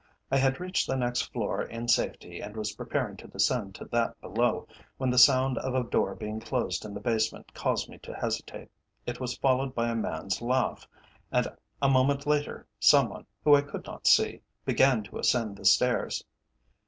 I 0.31 0.37
had 0.37 0.59
reached 0.59 0.87
the 0.87 0.95
next 0.97 1.31
floor 1.31 1.61
in 1.61 1.87
safety 1.87 2.41
and 2.41 2.57
was 2.57 2.73
preparing 2.73 3.17
to 3.17 3.27
descend 3.27 3.75
to 3.75 3.85
that 3.91 4.19
below, 4.19 4.67
when 4.97 5.11
the 5.11 5.19
sound 5.19 5.59
of 5.59 5.75
a 5.75 5.83
door 5.87 6.15
being 6.15 6.39
closed 6.39 6.85
in 6.85 6.95
the 6.95 6.99
basement 6.99 7.53
caused 7.53 7.87
me 7.87 7.99
to 7.99 8.15
hesitate. 8.15 8.71
It 9.05 9.19
was 9.19 9.37
followed 9.37 9.75
by 9.75 9.89
a 9.89 9.95
man's 9.95 10.41
laugh, 10.41 10.87
and 11.31 11.45
a 11.83 11.87
moment 11.87 12.25
later, 12.25 12.65
some 12.79 13.09
one, 13.09 13.27
who 13.43 13.55
I 13.55 13.61
could 13.61 13.85
not 13.85 14.07
see, 14.07 14.41
began 14.65 15.03
to 15.03 15.19
ascend 15.19 15.55
the 15.55 15.65
stairs. 15.65 16.23